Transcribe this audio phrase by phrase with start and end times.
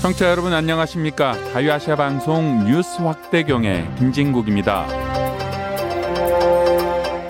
[0.00, 1.34] 청취자 여러분 안녕하십니까?
[1.52, 4.86] 자유아시아 방송 뉴스 확대경의 김진국입니다.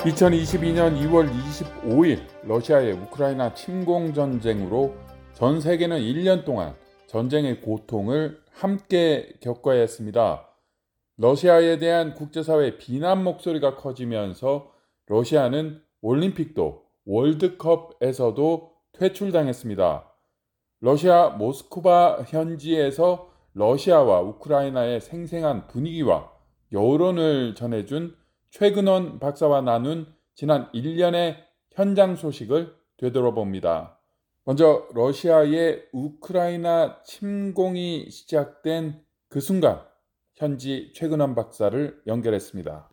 [0.05, 4.95] 2022년 2월 25일 러시아의 우크라이나 침공 전쟁으로
[5.33, 6.77] 전 세계는 1년 동안
[7.09, 10.47] 전쟁의 고통을 함께 겪어야 했습니다.
[11.17, 14.71] 러시아에 대한 국제사회 비난 목소리가 커지면서
[15.09, 20.10] 러시아는 올림픽도 월드컵에서도 퇴출당했습니다.
[20.81, 26.33] 러시아 모스크바 현지에서 러시아와 우크라이나의 생생한 분위기와
[26.73, 28.17] 여론을 전해준
[28.51, 31.37] 최근원 박사와 나눈 지난 1년의
[31.73, 33.99] 현장 소식을 되돌아봅니다.
[34.45, 39.83] 먼저 러시아의 우크라이나 침공이 시작된 그 순간
[40.35, 42.89] 현지 최근원 박사를 연결했습니다.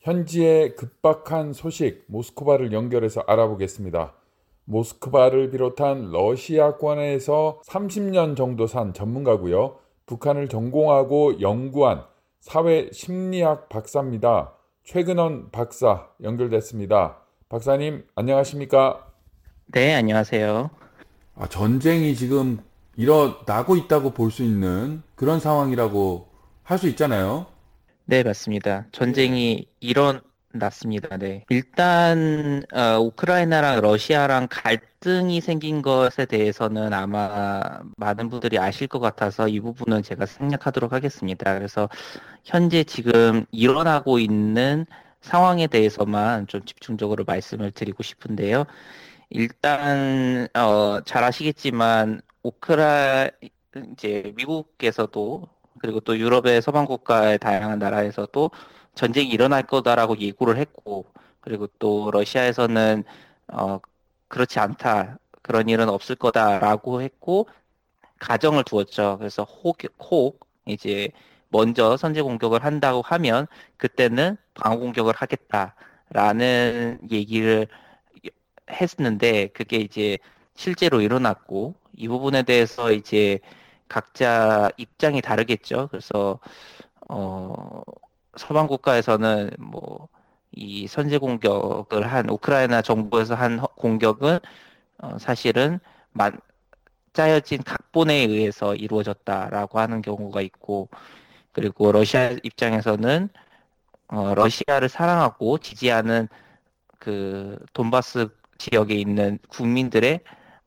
[0.00, 4.19] 현지의 급박한 소식 모스크바를 연결해서 알아보겠습니다.
[4.64, 9.76] 모스크바를 비롯한 러시아권에서 30년 정도 산 전문가고요.
[10.06, 12.02] 북한을 전공하고 연구한
[12.40, 14.52] 사회 심리학 박사입니다.
[14.84, 17.18] 최근원 박사 연결됐습니다.
[17.48, 19.06] 박사님 안녕하십니까?
[19.66, 20.70] 네, 안녕하세요.
[21.36, 22.58] 아, 전쟁이 지금
[22.96, 26.28] 일어나고 있다고 볼 수 있는 그런 상황이라고
[26.62, 27.46] 할 수 있잖아요.
[28.04, 28.86] 네, 맞습니다.
[28.92, 30.20] 전쟁이 일어
[30.52, 31.16] 났습니다.
[31.16, 31.44] 네.
[31.48, 39.60] 일단 어, 우크라이나랑 러시아랑 갈등이 생긴 것에 대해서는 아마 많은 분들이 아실 것 같아서 이
[39.60, 41.54] 부분은 제가 생략하도록 하겠습니다.
[41.54, 41.88] 그래서
[42.44, 44.86] 현재 지금 일어나고 있는
[45.20, 48.64] 상황에 대해서만 좀 집중적으로 말씀을 드리고 싶은데요.
[49.30, 53.28] 일단 어, 잘 아시겠지만 우크라
[53.92, 58.50] 이제 미국에서도 그리고 또 유럽의 서방 국가의 다양한 나라에서도
[59.00, 61.06] 전쟁이 일어날 거다라고 예고를 했고
[61.40, 63.02] 그리고 또 러시아에서는
[63.48, 63.80] 어,
[64.28, 67.48] 그렇지 않다 그런 일은 없을 거다라고 했고
[68.18, 69.16] 가정을 두었죠.
[69.18, 71.08] 그래서 혹, 혹 이제
[71.48, 73.46] 먼저 선제 공격을 한다고 하면
[73.78, 77.68] 그때는 방어 공격을 하겠다라는 얘기를
[78.70, 80.18] 했는데 그게 이제
[80.54, 83.38] 실제로 일어났고 이 부분에 대해서 이제
[83.88, 85.88] 각자 입장이 다르겠죠.
[85.90, 86.38] 그래서
[87.08, 87.82] 어
[88.36, 90.08] 서방 국가에서는 뭐
[90.52, 94.38] 이 선제 공격을 한 우크라이나 정부에서 한 공격은
[94.98, 95.80] 어 사실은
[96.12, 96.38] 만,
[97.14, 100.88] 짜여진 각본에 의해서 이루어졌다라고 하는 경우가 있고
[101.52, 103.30] 그리고 러시아 입장에서는
[104.08, 106.28] 어 러시아를 사랑하고 지지하는
[106.98, 110.20] 그 돈바스 지역에 있는 국민들의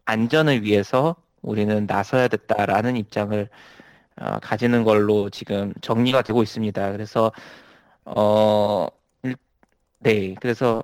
[0.05, 3.49] 안전을 위해서 우리는 나서야 됐다라는 입장을
[4.17, 6.91] 어, 가지는 걸로 지금 정리가 되고 있습니다.
[6.91, 7.31] 그래서
[8.05, 8.87] 어,
[9.99, 10.83] 네, 그래서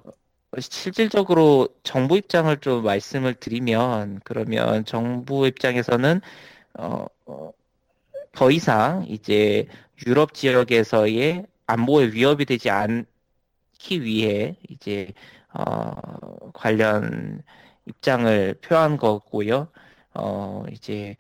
[0.60, 6.22] 실질적으로 정부 입장을 좀 말씀을 드리면 그러면 정부 입장에서는
[6.80, 7.54] 어, 어,
[8.34, 9.68] 더 이상 이제
[10.08, 15.14] 유럽 지역에서의 안보에 위협이 되지 않기 위해 이제
[15.54, 17.44] 어, 관련
[17.88, 19.70] 입장을 표한 거고요.
[20.14, 21.18] 어, 이제,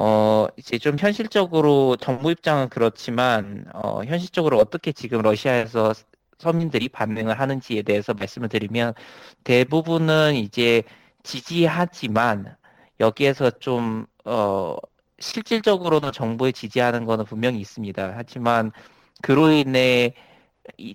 [0.00, 5.92] 어, 이제 좀 현실적으로 정부 입장은 그렇지만, 어, 현실적으로 어떻게 지금 러시아에서
[6.38, 8.94] 서민들이 반응을 하는지에 대해서 말씀을 드리면,
[9.42, 10.84] 대부분은 이제
[11.24, 12.56] 지지하지만,
[13.00, 14.76] 여기에서 좀, 어,
[15.18, 18.12] 실질적으로는 정부에 지지하는 거는 분명히 있습니다.
[18.16, 18.70] 하지만,
[19.22, 20.14] 그로 인해,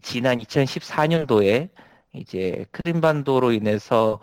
[0.01, 1.69] 지난 2014년도에,
[2.13, 4.21] 이제 크림반도로 인해서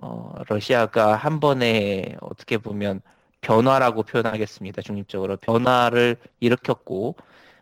[0.00, 3.00] 어, 러시아가 한 번에 어떻게 보면
[3.44, 4.82] 변화라고 표현하겠습니다.
[4.82, 7.16] 중립적으로 변화를 일으켰고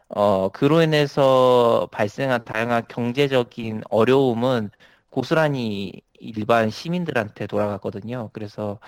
[0.08, 4.70] 어, 그로 인해서 발생한 다양한 경제적인 어려움은
[5.10, 8.30] 고스란히 일반 시민들한테 돌아갔거든요.
[8.32, 8.78] 그래서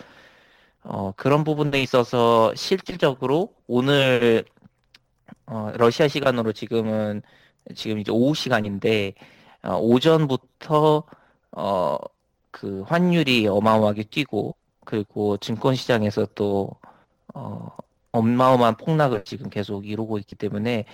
[0.83, 4.45] 어, 그런 부분에 있어서 실질적으로 오늘
[5.47, 7.23] 어, 러시아 시간으로 지금은
[7.75, 9.15] 지금 이제 오후 시간인데
[9.63, 11.05] 어, 오전부터
[11.53, 11.99] 어,
[12.51, 14.55] 그 환율이 어마어마하게 뛰고
[14.85, 16.71] 그리고 증권 시장에서 또
[17.35, 17.69] 어,
[18.13, 20.85] 어마어마한 폭락을 지금 계속 이루고 있기 때문에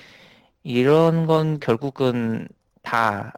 [0.62, 2.48] 이런 건 결국은
[2.82, 3.34] 다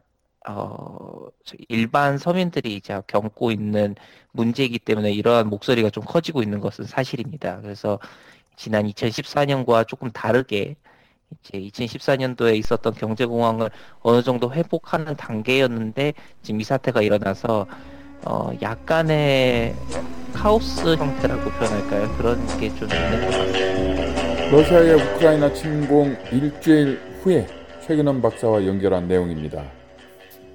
[0.49, 1.27] 어,
[1.69, 3.95] 일반 서민들이 이제 겪고 있는
[4.33, 7.61] 문제이기 때문에 이러한 목소리가 좀 커지고 있는 것은 사실입니다.
[7.61, 7.99] 그래서
[8.57, 10.77] 지난 2014년과 조금 다르게
[11.41, 13.71] 이제 2014년도에 있었던 경제 공황을
[14.01, 17.67] 어느 정도 회복하는 단계였는데 지금 이 사태가 일어나서
[18.25, 19.75] 어, 약간의
[20.35, 22.17] 카오스 형태라고 표현할까요?
[22.17, 24.51] 그런 게 좀 있는 것 같습니다.
[24.51, 27.47] 러시아의 우크라이나 침공 일주일 후에
[27.87, 29.65] 최근원 박사와 연결한 내용입니다.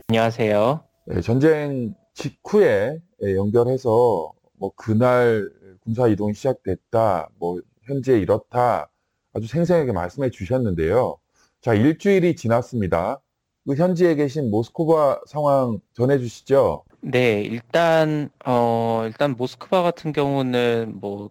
[0.10, 0.82] 안녕하세요.
[1.06, 5.50] 네, 전쟁 직후에 연결해서 뭐 그날
[5.84, 8.90] 군사 이동이 시작됐다, 뭐 현재 이렇다
[9.34, 11.18] 아주 생생하게 말씀해 주셨는데요.
[11.62, 13.22] 자, 일주일이 지났습니다.
[13.68, 16.84] 그 현지에 계신 모스크바 상황 전해 주시죠.
[17.02, 21.30] 네, 일단 어 일단 모스크바 같은 경우는 뭐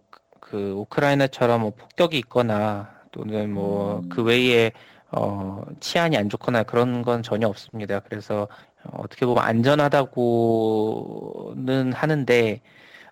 [0.49, 4.71] 그 우크라이나처럼 뭐 폭격이 있거나 또는 뭐 그 외에
[5.11, 7.99] 어 치안이 안 좋거나 그런 건 전혀 없습니다.
[7.99, 8.47] 그래서
[8.93, 12.61] 어떻게 보면 안전하다고는 하는데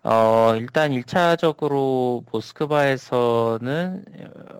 [0.04, 4.06] 어 일단 1차적으로 모스크바에서는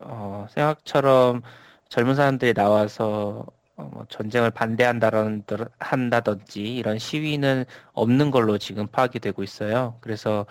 [0.04, 1.42] 어 생각처럼
[1.90, 3.46] 젊은 사람들이 나와서
[3.78, 5.44] 어, 뭐 전쟁을 반대한다는
[5.80, 9.98] 한다든지 이런 시위는 없는 걸로 지금 파악이 되고 있어요.
[10.02, 10.46] 그래서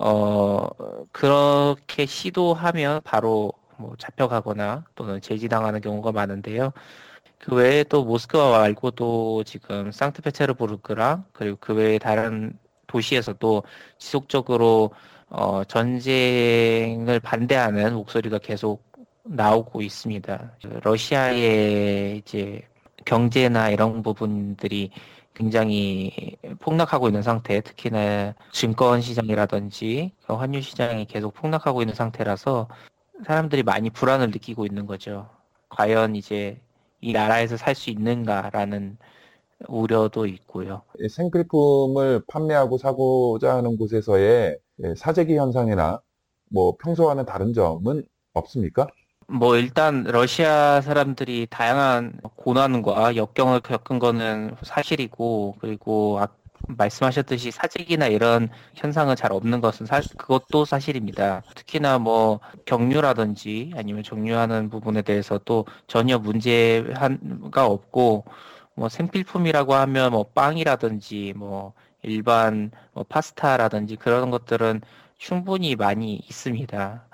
[0.00, 0.68] 어
[1.12, 6.72] 그렇게 시도하면 바로 뭐 잡혀가거나 또는 제지당하는 경우가 많은데요.
[7.38, 13.62] 그 외에 또 모스크바 말고도 지금 상트페테르부르크랑 그리고 그 외에 다른 도시에서도
[13.98, 14.92] 지속적으로
[15.28, 18.82] 어 전쟁을 반대하는 목소리가 계속
[19.24, 20.56] 나오고 있습니다.
[20.82, 22.62] 러시아의 이제
[23.04, 24.90] 경제나 이런 부분들이
[25.34, 32.68] 굉장히 폭락하고 있는 상태, 특히나 증권 시장이라든지 그 환율 시장이 계속 폭락하고 있는 상태라서
[33.26, 35.28] 사람들이 많이 불안을 느끼고 있는 거죠.
[35.70, 36.60] 과연 이제
[37.00, 38.96] 이 나라에서 살 수 있는가라는
[39.68, 40.82] 우려도 있고요.
[41.10, 44.58] 생필품을 판매하고 사고자 하는 곳에서의
[44.96, 46.00] 사재기 현상이나
[46.50, 48.04] 뭐 평소와는 다른 점은
[48.34, 48.86] 없습니까?
[49.26, 56.28] 뭐 일단 러시아 사람들이 다양한 고난과 역경을 겪은 거는 사실이고 그리고 아,
[56.68, 61.42] 말씀하셨듯이 사직이나 이런 현상은 잘 없는 것은 사, 그것도 사실입니다.
[61.54, 68.24] 특히나 뭐 경유라든지 아니면 정유하는 부분에 대해서 또 전혀 문제가 없고
[68.74, 71.72] 뭐 생필품이라고 하면 뭐 빵이라든지 뭐
[72.02, 74.80] 일반 뭐 파스타라든지 그런 것들은
[75.18, 77.04] 충분히 많이 있습니다.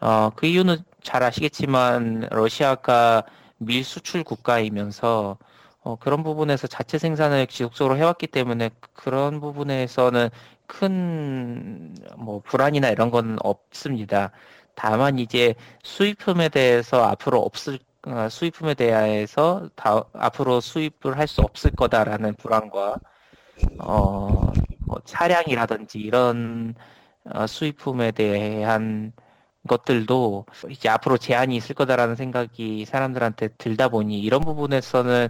[0.00, 3.24] 어, 그 이유는 잘 아시겠지만 러시아가
[3.58, 5.38] 밀 수출 국가이면서
[5.82, 10.28] 어, 그런 부분에서 자체 생산을 지속적으로 해왔기 때문에 그런 부분에서는
[10.66, 14.30] 큰 뭐 불안이나 이런 건 없습니다.
[14.74, 21.70] 다만 이제 수입품에 대해서 앞으로 없을 어, 수입품에 대해서 다, 앞으로 수입을 할 수 없을
[21.72, 22.96] 거다라는 불안과
[23.80, 24.52] 어,
[24.86, 26.74] 뭐 차량이라든지 이런
[27.24, 29.12] 어, 수입품에 대한
[29.68, 35.28] 것들도 이제 앞으로 제한이 있을 거다라는 생각이 사람들한테 들다 보니 이런 부분에서는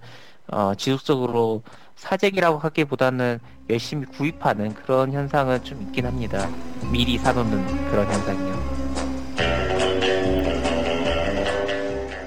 [0.53, 1.63] 어, 지속적으로
[1.97, 3.39] 사재기라고 하기보다는
[3.69, 6.49] 열심히 구입하는 그런 현상은 좀 있긴 합니다.
[6.91, 8.80] 미리 사놓는 그런 현상이요.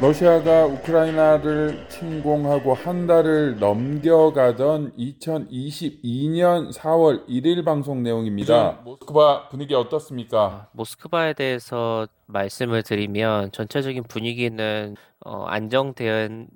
[0.04, 8.82] 러시아가 우크라이나를 침공하고 한 달을 넘겨가던 2022년 4월 1일 방송 내용입니다.
[8.84, 10.42] 모스크바 분위기 어떻습니까?
[10.44, 16.50] 아, 모스크바에 대해서 말씀을 드리면 전체적인 분위기는 어, 안정된다고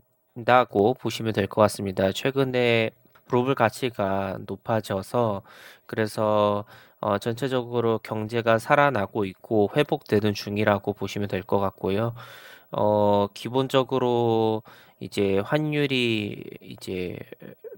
[0.99, 2.11] 보시면 될 것 같습니다.
[2.11, 2.89] 최근에
[3.31, 5.43] 루블 가치가 높아져서
[5.85, 6.65] 그래서
[6.99, 12.13] 어, 전체적으로 경제가 살아나고 있고 회복되는 중이라고 보시면 될 것 같고요.
[12.71, 14.63] 어, 기본적으로
[14.99, 17.17] 이제 환율이 이제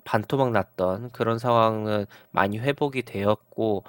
[0.06, 3.84] 반토막 났던 그런 상황은 많이 회복이 되었고,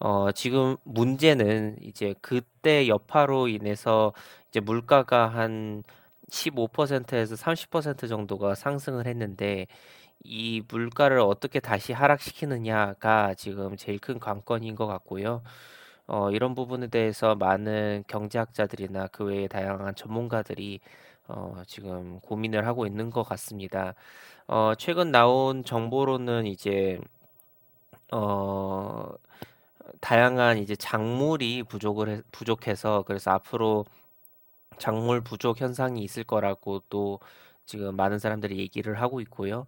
[0.00, 4.12] 어, 지금 문제는 이제 그때 여파로 인해서
[4.50, 5.82] 이제 물가가 한
[6.30, 9.66] 15%에서 30% 정도가 상승을 했는데,
[10.24, 15.42] 이 물가를 어떻게 다시 하락시키느냐가 지금 제일 큰 관건인 것 같고요.
[16.06, 20.80] 어, 이런 부분에 대해서 많은 경제학자들이나 그 외에 다양한 전문가들이
[21.28, 23.94] 어, 지금 고민을 하고 있는 것 같습니다.
[24.48, 27.00] 어, 최근 나온 정보로는 이제
[28.12, 29.12] 어,
[30.00, 33.84] 다양한 이제 작물이 부족을 해, 부족해서 그래서 앞으로
[34.78, 37.20] 작물 부족 현상이 있을 거라고 또
[37.66, 39.66] 지금 많은 사람들이 얘기를 하고 있고요.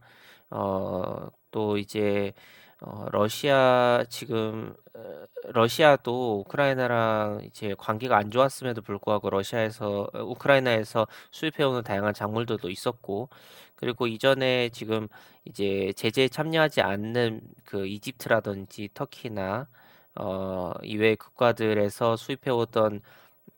[0.50, 2.32] 어, 또 이제
[2.80, 11.82] 어, 러시아 지금 어, 러시아도 우크라이나랑 이제 관계가 안 좋았음에도 불구하고 러시아에서 어, 우크라이나에서 수입해오는
[11.82, 13.30] 다양한 작물들도 있었고
[13.76, 15.08] 그리고 이전에 지금
[15.44, 19.68] 이제 제재에 참여하지 않는 그 이집트라든지 터키나
[20.16, 23.02] 어 이외 국가들에서 수입해오던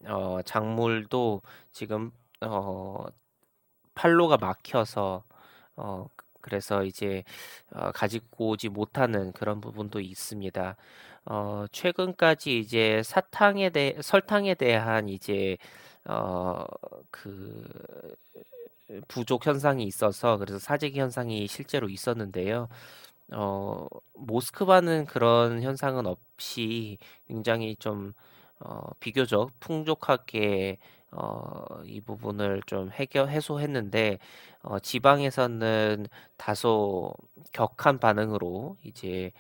[0.07, 3.05] 어 작물도 지금 어
[3.95, 5.25] 팔로가 막혀서
[5.77, 6.07] 어
[6.41, 7.25] 그래서 이제
[7.73, 10.77] 어, 가지고 오지 못하는 그런 부분도 있습니다.
[11.27, 15.59] 어, 최근까지 이제 사탕에 대해 설탕에 대한 이제
[16.05, 16.65] 어,
[17.11, 17.65] 그
[19.09, 22.69] 부족 현상이 있어서 그래서 사재기 현상이 실제로 있었는데요.
[23.33, 28.15] 어, 모스크바는 그런 현상은 없이 굉장히 좀
[28.61, 30.79] 어, 비교적 풍족하게
[31.13, 34.19] 어, 이 부분을 좀 해결 해소했는데
[34.63, 37.15] 어, 지방에서는 다소
[37.53, 39.33] 격한 반응으로 이제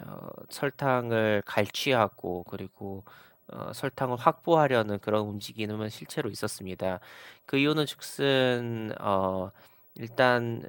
[0.00, 3.04] 어, 설탕을 갈취하고 그리고
[3.48, 7.00] 어, 설탕을 확보하려는 그런 움직임은 실제로 있었습니다.
[7.46, 9.50] 그 이유는 즉슨 어,
[9.96, 10.62] 일단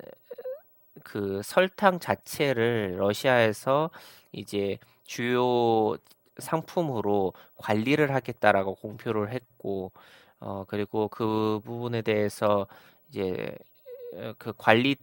[1.04, 3.90] 그 설탕 자체를 러시아에서
[4.32, 5.96] 이제 주요
[6.38, 9.92] 상품으로 관리를 하겠다라고 공표를 했고
[10.40, 12.68] 어 그리고 그 부분에 대해서
[13.10, 13.56] 이제
[14.38, 14.96] 그 관리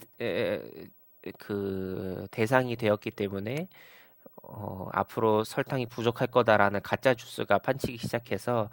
[1.38, 3.68] 그 대상이 되었기 때문에
[4.42, 8.70] 어 앞으로 설탕이 부족할 거다라는 가짜 뉴스가 판치기 시작해서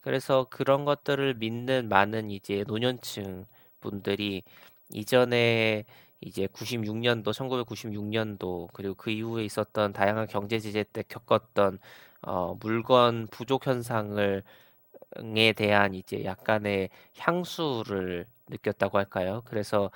[0.00, 3.46] 그래서 그런 것들을 믿는 많은 이제 노년층
[3.80, 4.42] 분들이
[4.90, 5.84] 이전에
[6.20, 11.78] 이제 96년도, 1996년도 그리고 그 이후에 있었던 다양한 경제 제재 때 겪었던
[12.22, 14.42] 어, 물건 부족 현상을
[15.36, 19.42] 에 대한 이제 약간의 향수를 느꼈다고 할까요?
[19.46, 19.90] 그래서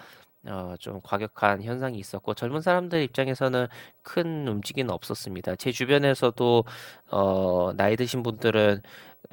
[0.47, 3.67] 어, 좀 과격한 현상이 있었고 젊은 사람들 입장에서는
[4.03, 5.57] 큰 움직임은 없었습니다.
[5.57, 6.65] 제 주변에서도
[7.11, 8.81] 어, 나이 드신 분들은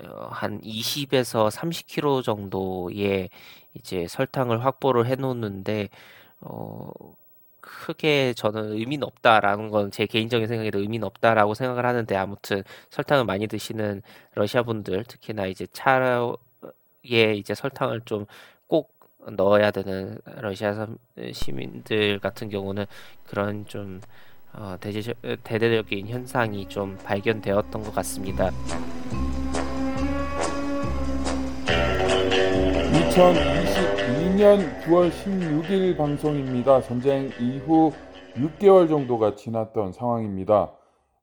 [0.03, 3.29] 어, 한 20에서 30kg 정도의
[3.73, 5.89] 이제 설탕을 확보를 해놓는데
[6.41, 6.89] 어,
[7.87, 13.47] 크게 저는 의미는 없다라는 건 제 개인적인 생각에도 의미는 없다라고 생각을 하는데 아무튼 설탕을 많이
[13.47, 14.01] 드시는
[14.35, 16.33] 러시아 분들 특히나 이제 차에
[17.35, 18.25] 이제 설탕을 좀
[18.67, 18.93] 꼭
[19.31, 20.87] 넣어야 되는 러시아
[21.33, 22.85] 시민들 같은 경우는
[23.25, 24.01] 그런 좀
[24.53, 25.01] 어, 대대,
[25.43, 28.51] 대대적인 현상이 좀 발견되었던 것 같습니다.
[34.37, 36.81] 2022년 9월 16일 방송입니다.
[36.81, 37.91] 전쟁 이후
[38.35, 40.73] 6개월 정도가 지났던 상황입니다.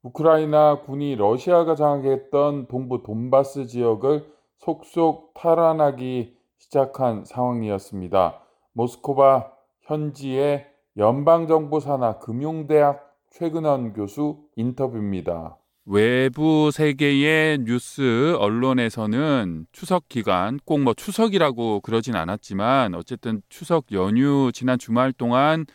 [0.03, 4.27] 우크라이나 군이 러시아가 장악했던 동부 돈바스 지역을
[4.59, 8.41] 속속 탈환하기 시작한 상황이었습니다.
[8.73, 9.53] 모스코바
[9.83, 10.67] 현지의
[10.97, 15.57] 연방정부 산하 금융대학 최근원 교수 인터뷰입니다.
[15.87, 24.79] 외부 세계의 뉴스 언론에서는 추석 기간 꼭 뭐 추석이라고 그러진 않았지만 어쨌든 추석 연휴 지난
[24.79, 25.67] 주말 동안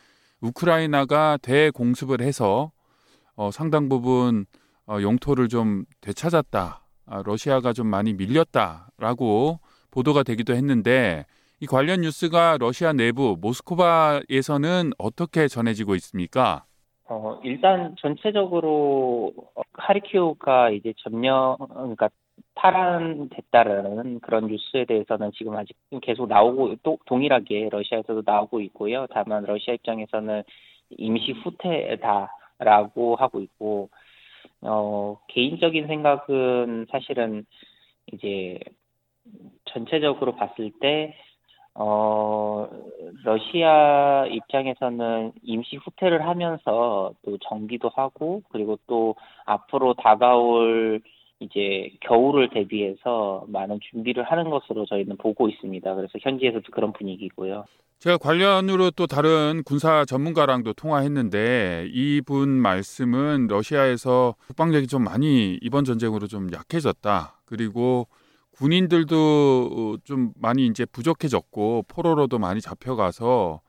[0.42, 2.72] 우크라이나가 대공습을 해서
[3.36, 4.46] 어, 상당 부분
[4.88, 6.86] 어, 영토를 좀 되찾았다.
[7.06, 9.60] 아, 러시아가 좀 많이 밀렸다라고
[9.92, 11.26] 보도가 되기도 했는데
[11.60, 16.66] 이 관련 뉴스가 러시아 내부 모스크바에서는 어떻게 전해지고 있습니까?
[17.10, 19.34] 어, 일단 전체적으로
[19.74, 22.10] 하리키우가 이제 점령, 그러니까
[22.54, 29.08] 탈환됐다라는 그런 뉴스에 대해서는 지금 아직 계속 나오고 또 동일하게 러시아에서도 나오고 있고요.
[29.10, 30.44] 다만 러시아 입장에서는
[30.98, 33.90] 임시 후퇴다라고 하고 있고
[34.62, 37.46] 어, 개인적인 생각은 사실은
[38.14, 38.60] 이제
[39.66, 41.16] 전체적으로 봤을 때
[41.76, 42.68] 어,
[43.24, 51.02] 러시아 입장에서는 임시 후퇴를 하면서 또 정비도 하고 그리고 또 앞으로 다가올
[51.40, 55.96] 이제 겨울을 대비해서 많은 준비를 하는 것으로 저희는 보고 있습니다.
[55.96, 57.64] 그래서 현지에서도 그런 분위기고요.
[58.00, 66.28] 제가 관련으로 또 다른 군사 전문가랑도 통화했는데 이분 말씀은 러시아에서 국방력이 좀 많이 이번 전쟁으로
[66.28, 67.42] 좀 약해졌다.
[67.46, 68.08] 그리고
[68.60, 73.62] 군인들도 어, 좀 많이 이제 부족해졌고 포로로도 많이 잡혀가서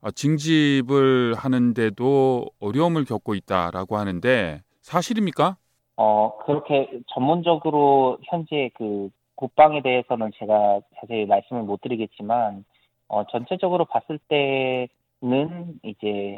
[0.00, 5.56] 어, 징집을 하는데도 어려움을 겪고 있다라고 하는데 사실입니까?
[5.96, 12.64] 어 그렇게 전문적으로 현재 그 국방에 대해서는 제가 자세히 말씀을 못 드리겠지만
[13.08, 16.36] 어 전체적으로 봤을 때는 이제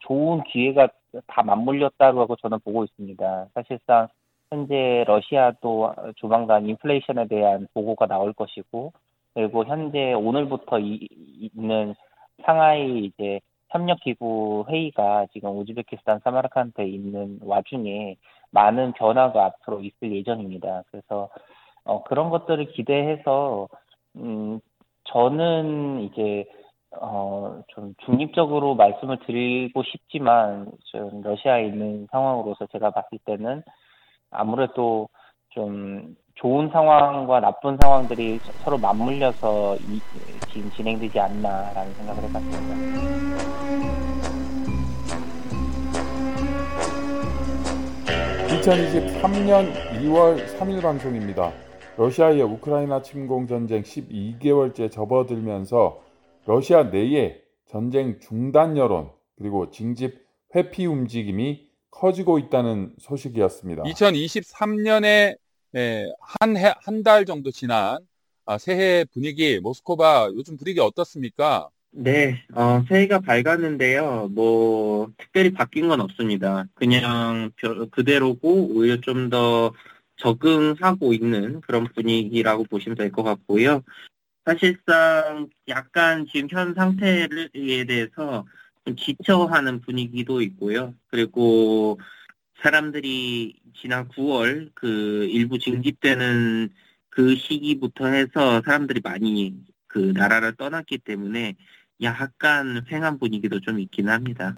[0.00, 0.88] 좋은 기회가
[1.26, 3.48] 다 맞물렸다고 저는 보고 있습니다.
[3.54, 4.08] 사실상
[4.50, 8.92] 현재 러시아도 조만간 인플레이션에 대한 보고가 나올 것이고
[9.34, 11.08] 그리고 현재 오늘부터 이,
[11.54, 11.94] 있는
[12.44, 18.16] 상하이 이제 협력기구 회의가 지금 우즈베키스탄 사마르칸드에 있는 와중에
[18.50, 20.84] 많은 변화가 앞으로 있을 예정입니다.
[20.90, 21.28] 그래서
[21.84, 23.68] 어, 그런 것들을 기대해서
[24.16, 24.60] 음,
[25.04, 26.44] 저는 이제
[27.00, 33.62] 어, 좀 중립적으로 말씀을 드리고 싶지만 좀 러시아에 있는 상황으로서 제가 봤을 때는
[34.36, 35.08] 아무래도
[35.50, 40.00] 좀 좋은 상황과 나쁜 상황들이 서로 맞물려서 이,
[40.52, 43.36] 지금 진행되지 않나라는 생각을 해봤습니다.
[48.48, 51.52] 2023년 2월 3일 방송입니다.
[51.96, 56.02] 러시아의 우크라이나 침공 전쟁 12개월째 접어들면서
[56.44, 60.20] 러시아 내에 전쟁 중단 여론 그리고 징집
[60.54, 61.65] 회피 움직임이
[62.00, 63.82] 커지고 있다는 소식이었습니다.
[63.84, 65.36] 2023년에
[65.72, 67.98] 네, 한 해, 한 달 정도 지난
[68.44, 71.68] 아, 새해 분위기, 모스코바 요즘 분위기 어떻습니까?
[71.90, 74.28] 네, 어, 새해가 밝았는데요.
[74.32, 76.66] 뭐, 특별히 바뀐 건 없습니다.
[76.74, 79.72] 그냥 별- 그대로고, 오히려 좀 더
[80.18, 83.82] 적응하고 있는 그런 분위기라고 보시면 될 것 같고요.
[84.44, 87.26] 사실상 약간 지금 현 상태에
[87.86, 88.46] 대해서
[88.86, 90.94] 좀 지쳐하는 분위기도 있고요.
[91.08, 91.98] 그리고
[92.62, 96.70] 사람들이 지난 9월 그 일부 징집되는
[97.10, 99.54] 그 시기부터 해서 사람들이 많이
[99.88, 101.56] 그 나라를 떠났기 때문에
[102.02, 104.54] 약간 횡한 분위기도 좀 있긴 합니다.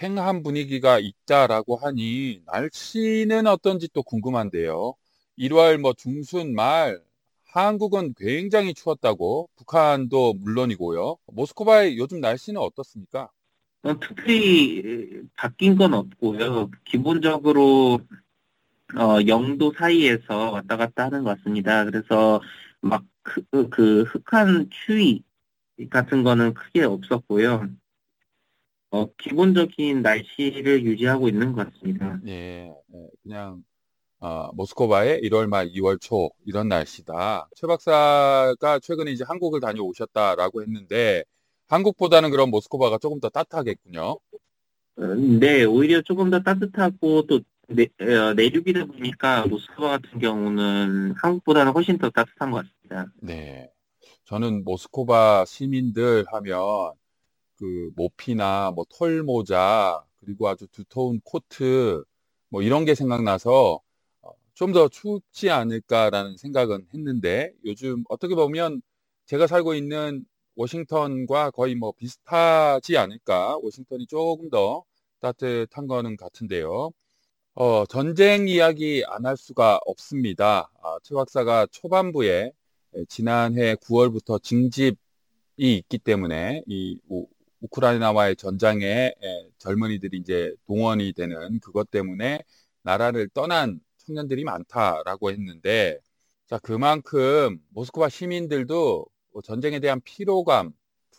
[0.00, 4.94] 횡한 분위기가 있다라고 하니 날씨는 어떤지 또 궁금한데요.
[5.36, 7.00] 1월 뭐 중순 말
[7.46, 11.16] 한국은 굉장히 추웠다고 북한도 물론이고요.
[11.26, 13.30] 모스크바의 요즘 날씨는 어떻습니까?
[13.84, 16.70] 어, 특별히 바뀐 건 없고요.
[16.84, 18.00] 기본적으로
[18.96, 21.84] 어, 영도 사이에서 왔다 갔다 하는 것 같습니다.
[21.84, 22.40] 그래서
[22.80, 25.22] 막 그, 그 흑한 추위
[25.90, 27.68] 같은 거는 크게 없었고요.
[28.90, 32.18] 어, 기본적인 날씨를 유지하고 있는 것 같습니다.
[32.26, 33.62] 예, 예, 그냥
[34.20, 37.50] 어, 모스크바의 1월 말 2월 초 이런 날씨다.
[37.54, 41.24] 최 박사가 최근에 이제 한국을 다녀오셨다라고 했는데
[41.68, 44.18] 한국보다는 그럼 모스크바가 조금 더 따뜻하겠군요.
[44.96, 45.04] 어,
[45.40, 51.98] 네, 오히려 조금 더 따뜻하고 또 내, 어, 내륙이다 보니까 모스크바 같은 경우는 한국보다는 훨씬
[51.98, 53.12] 더 따뜻한 것 같습니다.
[53.20, 53.70] 네.
[54.24, 56.92] 저는 모스크바 시민들 하면
[57.56, 62.02] 그 모피나 뭐 털모자 그리고 아주 두터운 코트
[62.48, 63.80] 뭐 이런 게 생각나서
[64.22, 68.80] 어, 좀더 춥지 않을까라는 생각은 했는데 요즘 어떻게 보면
[69.26, 70.24] 제가 살고 있는
[70.56, 73.58] 워싱턴과 거의 뭐 비슷하지 않을까.
[73.58, 74.84] 워싱턴이 조금 더
[75.20, 76.90] 따뜻한 거는 같은데요.
[77.54, 80.70] 어, 전쟁 이야기 안 할 수가 없습니다.
[80.82, 82.52] 아, 최 박사가 초반부에
[82.94, 84.96] 에, 지난해 9월부터 징집이
[85.58, 87.26] 있기 때문에 이 우,
[87.60, 89.14] 우크라이나와의 전장에 에,
[89.58, 92.40] 젊은이들이 이제 동원이 되는 그것 때문에
[92.82, 95.98] 나라를 떠난 청년들이 많다라고 했는데
[96.46, 99.06] 자, 그만큼 모스크바 시민들도 뭐
[99.42, 100.72] 전쟁에 대한 피로감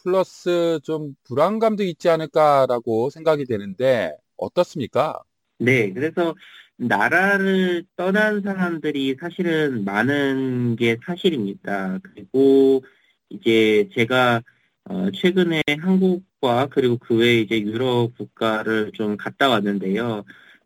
[0.03, 5.21] 플러스 좀 불안감도 있지 않을까라고 생각이 되는데 어떻습니까?
[5.57, 6.35] 네, 그래서
[6.77, 11.99] 나라를 떠난 사람들이 사실은 많은 게 사실입니다.
[12.03, 12.83] 그리고
[13.29, 14.41] 이제 제가
[14.87, 20.23] 어, 최근에 한국과 그리고 그 외에 이제 유럽 국가를 좀 갔다 왔는데요.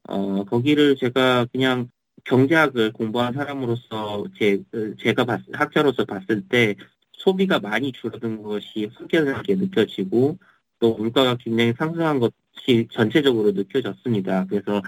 [0.10, 1.90] 어, 거기를 제가 그냥
[2.26, 4.62] 경제학을 공부한 사람으로서 제,
[5.02, 6.76] 제가 봤, 학자로서 봤을 때
[7.20, 10.38] 소비가 많이 줄어든 것이 확연하게 느껴지고
[10.80, 14.46] 또 물가가 굉장히 상승한 것이 전체적으로 느껴졌습니다.
[14.50, 14.82] 그래서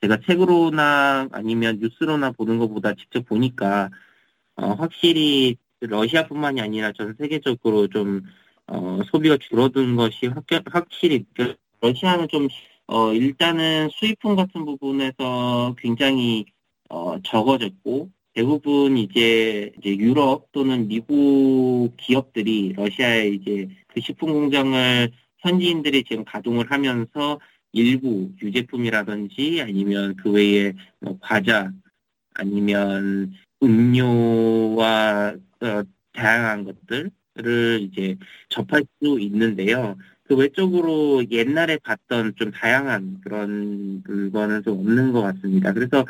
[0.00, 3.90] 제가 책으로나 아니면 뉴스로나 보는 것보다 직접 보니까
[4.56, 8.22] 어, 확실히 러시아뿐만이 아니라 전 세계적으로 좀
[8.68, 11.24] 어, 소비가 줄어든 것이 확, 확실히
[11.80, 12.48] 러시아는 좀
[12.86, 16.46] 어, 일단은 수입품 같은 부분에서 굉장히
[16.88, 26.04] 어, 적어졌고 대부분 이제, 이제 유럽 또는 미국 기업들이 러시아에 이제 그 식품 공장을 현지인들이
[26.04, 27.38] 지금 가동을 하면서
[27.72, 31.72] 일부 유제품이라든지 아니면 그 외에 뭐 과자
[32.34, 38.16] 아니면 음료와 어, 다양한 것들을 이제
[38.48, 39.96] 접할 수 있는데요.
[40.24, 45.72] 그 외적으로 옛날에 봤던 좀 다양한 그런 물건은 좀 없는 것 같습니다.
[45.72, 46.04] 그래서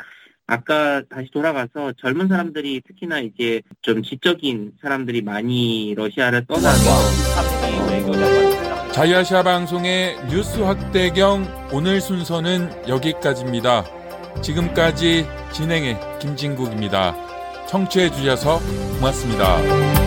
[0.47, 7.33] 아까 다시 돌아가서 젊은 사람들이 특히나 이제 좀 지적인 사람들이 많이 러시아를 떠나서
[8.91, 13.85] 자이아시아 방송의 뉴스 확대경 오늘 순서는 여기까지입니다.
[14.41, 17.15] 지금까지 진행의 김진국입니다.
[17.67, 18.59] 청취해 주셔서
[18.99, 20.02] 고맙습니다.